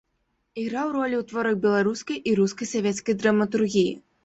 [0.61, 3.97] Іграў ролі ў творах беларускай і рускай савецкай драматургіі.